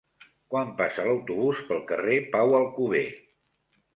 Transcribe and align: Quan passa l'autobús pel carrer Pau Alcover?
Quan 0.53 0.71
passa 0.79 1.03
l'autobús 1.07 1.61
pel 1.67 1.83
carrer 1.91 2.17
Pau 2.37 2.57
Alcover? 2.61 3.05